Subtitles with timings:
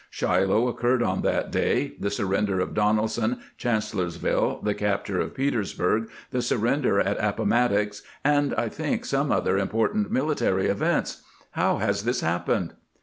[0.09, 6.41] Shiloh occurred on that day, the surrender of Donelson, Chancellorsville, the capture of Petersburg, the
[6.41, 11.21] surrender at Appomattox, and, I think, some other important military events.
[11.51, 12.73] How has this happened?"